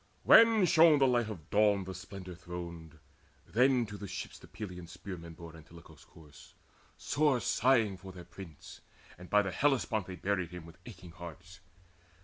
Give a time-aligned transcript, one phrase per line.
[0.23, 2.97] When shone the light of Dawn the splendour throned,
[3.45, 6.55] Then to the ships the Pylian spearmen bore Antilochus' corpse,
[6.97, 8.81] sore sighing for their prince,
[9.19, 11.59] And by the Hellespont they buried him With aching hearts.